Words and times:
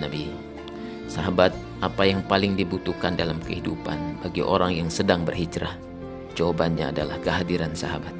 Nabi. 0.00 0.32
Sahabat, 1.04 1.52
apa 1.84 2.08
yang 2.08 2.24
paling 2.24 2.56
dibutuhkan 2.56 3.12
dalam 3.12 3.36
kehidupan 3.44 4.24
bagi 4.24 4.40
orang 4.40 4.72
yang 4.72 4.88
sedang 4.88 5.20
berhijrah? 5.20 5.76
Jawabannya 6.32 6.96
adalah 6.96 7.20
kehadiran 7.20 7.76
sahabat. 7.76 8.16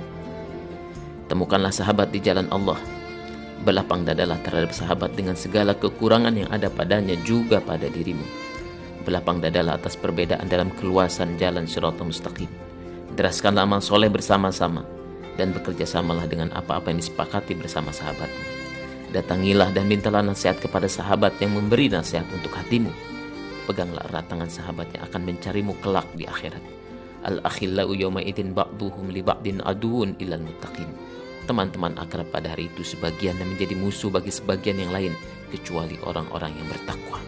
Temukanlah 1.33 1.73
sahabat 1.73 2.13
di 2.13 2.21
jalan 2.21 2.45
Allah. 2.53 2.77
Berlapang 3.65 4.05
dadalah 4.05 4.37
terhadap 4.45 4.77
sahabat 4.77 5.17
dengan 5.17 5.33
segala 5.33 5.73
kekurangan 5.73 6.37
yang 6.37 6.53
ada 6.53 6.69
padanya 6.69 7.17
juga 7.25 7.57
pada 7.65 7.89
dirimu. 7.89 8.29
Berlapang 9.09 9.41
dadalah 9.41 9.81
atas 9.81 9.97
perbedaan 9.97 10.45
dalam 10.45 10.69
keluasan 10.77 11.41
jalan 11.41 11.65
syaratul 11.65 12.13
mustaqim. 12.13 12.53
Deraskanlah 13.17 13.65
amal 13.65 13.81
soleh 13.81 14.13
bersama-sama 14.13 14.85
dan 15.41 15.57
bekerja 15.57 15.89
samalah 15.89 16.29
dengan 16.29 16.53
apa-apa 16.53 16.93
yang 16.93 17.01
disepakati 17.01 17.57
bersama 17.57 17.97
sahabatmu. 17.97 18.60
Datangilah 19.11 19.75
dan 19.75 19.91
mintalah 19.91 20.23
nasihat 20.23 20.63
kepada 20.63 20.87
sahabat 20.87 21.35
yang 21.43 21.59
memberi 21.59 21.91
nasihat 21.91 22.23
untuk 22.31 22.55
hatimu. 22.55 22.95
Peganglah 23.67 24.07
erat 24.07 24.31
tangan 24.31 24.47
sahabat 24.47 24.87
yang 24.95 25.03
akan 25.11 25.23
mencarimu 25.27 25.75
kelak 25.83 26.07
di 26.15 26.31
akhirat. 26.31 26.63
Al-akhillau 27.27 27.91
yawma 27.91 28.23
idin 28.23 28.55
ba'duhum 28.55 29.11
li 29.11 29.19
ba'din 29.19 29.59
aduun 29.67 30.15
ilal 30.23 30.47
muttaqin. 30.47 30.87
Teman-teman 31.51 31.99
akrab 31.99 32.31
pada 32.31 32.55
hari 32.55 32.71
itu 32.71 32.87
sebagian 32.87 33.35
yang 33.43 33.51
menjadi 33.51 33.75
musuh 33.75 34.15
bagi 34.15 34.31
sebagian 34.31 34.79
yang 34.79 34.95
lain 34.95 35.13
kecuali 35.51 35.99
orang-orang 36.07 36.55
yang 36.55 36.71
bertakwa. 36.71 37.19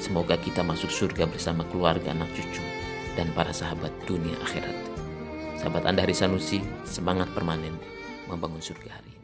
Semoga 0.00 0.40
kita 0.40 0.64
masuk 0.64 0.88
surga 0.88 1.28
bersama 1.28 1.68
keluarga 1.68 2.16
anak 2.16 2.32
cucu 2.32 2.64
dan 3.12 3.28
para 3.36 3.52
sahabat 3.52 3.92
dunia 4.08 4.32
akhirat. 4.40 4.72
Sahabat 5.60 5.84
Anda 5.84 6.08
Hari 6.08 6.16
Sanusi, 6.16 6.64
semangat 6.88 7.28
permanen 7.36 7.76
membangun 8.24 8.64
surga 8.64 8.96
hari 8.96 9.12
ini. 9.12 9.19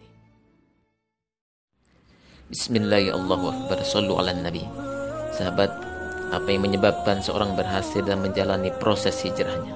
Bismillahirrahmanirrahim. 2.47 4.15
Ala 4.15 4.31
Nabi. 4.39 4.63
Sahabat, 5.35 5.67
apa 6.31 6.47
yang 6.47 6.63
menyebabkan 6.63 7.19
seorang 7.19 7.59
berhasil 7.59 8.07
dalam 8.07 8.23
menjalani 8.23 8.71
proses 8.79 9.19
hijrahnya? 9.19 9.75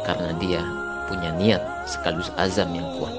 Karena 0.00 0.32
dia 0.40 0.64
punya 1.12 1.28
niat 1.36 1.60
sekaligus 1.84 2.32
azam 2.40 2.72
yang 2.72 2.88
kuat, 2.96 3.12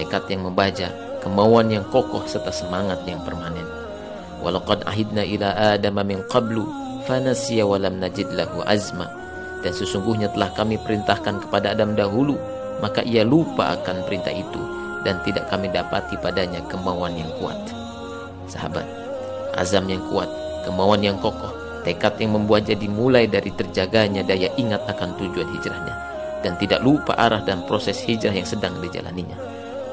tekad 0.00 0.24
yang 0.32 0.48
membaca, 0.48 0.88
kemauan 1.20 1.68
yang 1.68 1.84
kokoh 1.92 2.24
serta 2.24 2.48
semangat 2.48 3.04
yang 3.04 3.20
permanen. 3.20 3.68
Walaqad 4.40 4.88
ahidna 4.88 5.20
ila 5.20 5.76
Adam 5.76 6.00
min 6.08 6.24
qablu 6.32 6.64
fanasiya 7.04 7.68
walam 7.68 8.00
najid 8.00 8.32
lahu 8.32 8.64
azma 8.64 9.12
dan 9.60 9.76
sesungguhnya 9.76 10.32
telah 10.32 10.48
kami 10.56 10.80
perintahkan 10.80 11.36
kepada 11.44 11.76
Adam 11.76 11.92
dahulu 11.92 12.40
maka 12.80 13.04
ia 13.04 13.28
lupa 13.28 13.76
akan 13.76 14.08
perintah 14.08 14.32
itu 14.32 14.60
dan 15.04 15.20
tidak 15.22 15.46
kami 15.52 15.68
dapati 15.68 16.16
padanya 16.18 16.64
kemauan 16.64 17.12
yang 17.12 17.28
kuat 17.36 17.83
sahabat 18.50 18.86
azam 19.54 19.86
yang 19.86 20.02
kuat 20.10 20.26
kemauan 20.66 21.00
yang 21.00 21.16
kokoh 21.20 21.64
tekad 21.84 22.16
yang 22.18 22.34
membuat 22.34 22.64
jadi 22.64 22.88
mulai 22.88 23.28
dari 23.28 23.52
terjaganya 23.52 24.24
daya 24.24 24.48
ingat 24.56 24.82
akan 24.88 25.14
tujuan 25.20 25.46
hijrahnya. 25.54 25.94
Dan 26.40 26.56
tidak 26.60 26.80
lupa 26.84 27.16
arah 27.16 27.44
dan 27.44 27.64
proses 27.68 28.00
hijrah 28.04 28.32
yang 28.32 28.48
sedang 28.48 28.76
dijalaninya. 28.80 29.36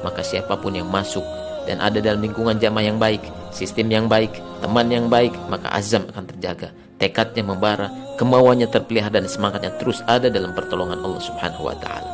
Maka 0.02 0.24
siapa 0.24 0.58
pun 0.58 0.74
yang 0.74 0.88
masuk 0.88 1.22
dan 1.68 1.78
ada 1.78 2.02
dalam 2.02 2.20
lingkungan 2.20 2.58
jamaah 2.58 2.84
yang 2.90 2.98
baik, 2.98 3.22
sistem 3.54 3.86
yang 3.92 4.10
baik, 4.10 4.34
teman 4.58 4.90
yang 4.90 5.06
baik, 5.06 5.30
maka 5.46 5.70
azam 5.70 6.02
akan 6.10 6.26
terjaga, 6.26 6.74
tekadnya 6.98 7.46
membara, 7.46 7.86
kemauannya 8.18 8.66
terpelihara 8.66 9.22
dan 9.22 9.30
semangatnya 9.30 9.70
terus 9.78 10.02
ada 10.10 10.26
dalam 10.26 10.52
pertolongan 10.52 10.98
Allah 11.00 11.22
Subhanahu 11.22 11.70
wa 11.70 11.76
taala. 11.78 12.10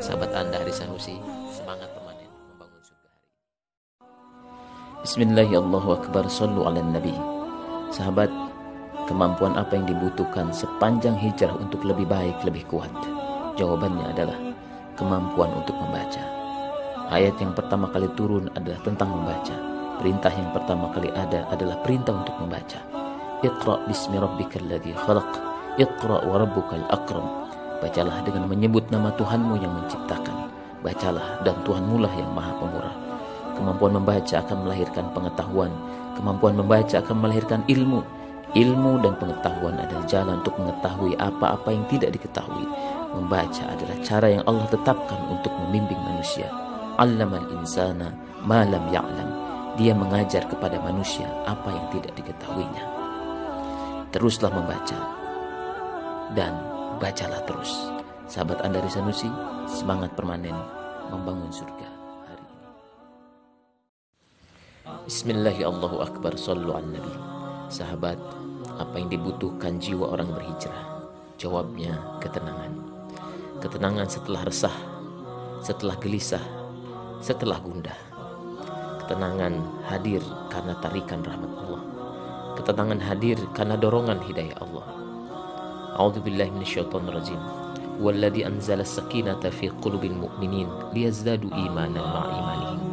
Sahabat 0.00 0.32
Anda 0.32 0.56
hari 0.64 0.72
Sanusi, 0.72 1.20
semangat 1.52 1.92
Bismillahirrahmanirrahim. 5.00 6.28
Sallu 6.28 6.68
ala 6.68 6.84
Nabi. 6.84 7.16
Sahabat, 7.88 8.28
kemampuan 9.08 9.56
apa 9.56 9.72
yang 9.72 9.88
dibutuhkan 9.88 10.52
sepanjang 10.52 11.16
hijrah 11.16 11.56
untuk 11.56 11.88
lebih 11.88 12.04
baik, 12.04 12.36
lebih 12.44 12.68
kuat? 12.68 12.92
Jawabannya 13.56 14.12
adalah 14.12 14.36
kemampuan 15.00 15.56
untuk 15.56 15.72
membaca. 15.80 16.20
Ayat 17.08 17.32
yang 17.40 17.56
pertama 17.56 17.88
kali 17.88 18.12
turun 18.12 18.52
adalah 18.52 18.76
tentang 18.84 19.08
membaca. 19.08 19.56
Perintah 20.04 20.32
yang 20.36 20.52
pertama 20.52 20.92
kali 20.92 21.08
ada 21.16 21.48
adalah 21.48 21.80
perintah 21.80 22.20
untuk 22.20 22.36
membaca. 22.36 22.84
Iqra 23.40 23.80
bismi 23.88 24.20
rabbikal 24.20 24.68
ladzi 24.68 24.92
khalaq. 24.92 25.32
Iqra 25.80 26.28
wa 26.28 26.36
rabbukal 26.44 26.84
akram. 26.92 27.48
Bacalah 27.80 28.20
dengan 28.20 28.44
menyebut 28.44 28.84
nama 28.92 29.08
Tuhanmu 29.16 29.64
yang 29.64 29.72
menciptakan. 29.80 30.52
Bacalah 30.84 31.40
dan 31.40 31.56
Tuhanmu 31.64 32.04
lah 32.04 32.12
yang 32.12 32.28
maha 32.36 32.52
pemurah. 32.60 33.09
Kemampuan 33.60 33.92
membaca 33.92 34.40
akan 34.40 34.64
melahirkan 34.64 35.12
pengetahuan. 35.12 35.68
Kemampuan 36.16 36.56
membaca 36.56 36.96
akan 36.96 37.16
melahirkan 37.20 37.60
ilmu. 37.68 38.00
Ilmu 38.56 39.04
dan 39.04 39.14
pengetahuan 39.20 39.76
adalah 39.76 40.08
jalan 40.08 40.40
untuk 40.40 40.56
mengetahui 40.56 41.12
apa-apa 41.20 41.68
yang 41.68 41.84
tidak 41.92 42.16
diketahui. 42.16 42.64
Membaca 43.12 43.68
adalah 43.68 43.96
cara 44.00 44.26
yang 44.32 44.42
Allah 44.48 44.64
tetapkan 44.72 45.20
untuk 45.28 45.52
membimbing 45.60 46.00
manusia. 46.00 46.48
Allamal 46.96 47.52
insana 47.52 48.16
ma 48.48 48.64
lam 48.64 48.88
ya'lam. 48.88 49.28
Dia 49.76 49.92
mengajar 49.92 50.48
kepada 50.48 50.80
manusia 50.80 51.28
apa 51.44 51.68
yang 51.68 51.86
tidak 51.92 52.16
diketahuinya. 52.16 52.84
Teruslah 54.08 54.50
membaca 54.50 54.98
dan 56.32 56.56
bacalah 56.96 57.44
terus. 57.44 57.92
Sahabat 58.24 58.64
Anda 58.64 58.80
Sanusi, 58.88 59.28
semangat 59.68 60.16
permanen 60.16 60.56
membangun 61.12 61.52
surga 61.52 61.99
Bismillahirrahmanirrahim. 65.08 66.36
Sallu 66.36 66.76
an 66.76 66.92
Nabi. 66.92 67.14
Sahabat, 67.72 68.20
apa 68.76 69.00
yang 69.00 69.08
dibutuhkan 69.08 69.80
jiwa 69.80 70.12
orang 70.12 70.28
berhijrah? 70.28 71.08
Jawabnya 71.40 71.96
ketenangan. 72.20 72.76
Ketenangan 73.64 74.04
setelah 74.12 74.44
resah, 74.44 74.76
setelah 75.64 75.96
gelisah, 75.96 76.44
setelah 77.24 77.56
gundah. 77.64 77.96
Ketenangan 79.00 79.64
hadir 79.88 80.20
karena 80.52 80.76
tarikan 80.84 81.24
rahmat 81.24 81.48
Allah. 81.48 81.82
Ketenangan 82.60 83.00
hadir 83.00 83.40
karena 83.56 83.80
dorongan 83.80 84.20
hidayah 84.20 84.60
Allah. 84.60 84.84
A'udzu 85.96 86.20
billahi 86.20 86.52
minasyaitonir 86.52 87.16
rajim. 87.16 87.40
Walladzi 88.04 88.44
anzala 88.44 88.84
sakinata 88.84 89.48
fi 89.48 89.72
qulubil 89.80 90.12
mu'minin 90.12 90.68
liyazdadu 90.92 91.48
imanan 91.48 92.04
ma'a 92.04 92.32
imanihim. 92.36 92.89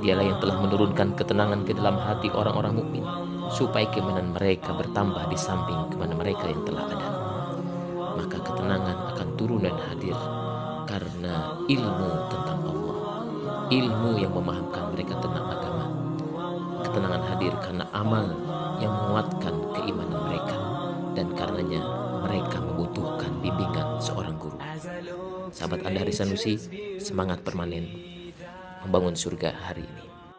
Dialah 0.00 0.24
yang 0.24 0.38
telah 0.40 0.56
menurunkan 0.64 1.12
ketenangan 1.12 1.60
ke 1.68 1.76
dalam 1.76 2.00
hati 2.00 2.32
orang-orang 2.32 2.80
mukmin 2.80 3.04
supaya 3.52 3.84
keimanan 3.92 4.32
mereka 4.32 4.72
bertambah 4.72 5.28
di 5.28 5.36
samping 5.36 5.92
ke 5.92 5.96
mana 6.00 6.16
mereka 6.16 6.48
yang 6.48 6.64
telah 6.64 6.84
ada. 6.88 7.08
Maka 8.16 8.36
ketenangan 8.40 8.96
akan 9.16 9.28
turun 9.36 9.64
dan 9.64 9.76
hadir 9.76 10.16
karena 10.88 11.60
ilmu 11.68 12.10
tentang 12.32 12.60
ilmu 13.70 14.18
yang 14.18 14.34
memahamkan 14.34 14.90
mereka 14.90 15.14
tentang 15.22 15.46
agama. 15.46 15.86
Ketenangan 16.82 17.22
hadir 17.22 17.52
karena 17.62 17.84
amal 17.94 18.26
yang 18.82 18.90
menguatkan 18.90 19.54
keimanan 19.78 20.20
mereka 20.26 20.58
dan 21.14 21.26
karenanya 21.38 21.82
mereka 22.26 22.58
membutuhkan 22.58 23.30
bimbingan 23.38 24.02
seorang 24.02 24.34
guru. 24.42 24.58
Sahabat 25.54 25.86
Anda 25.86 26.02
Hari 26.02 26.14
Sanusi, 26.14 26.58
semangat 26.98 27.46
permanen 27.46 27.86
membangun 28.84 29.16
surga 29.16 29.54
hari 29.54 29.84
ini. 29.84 30.09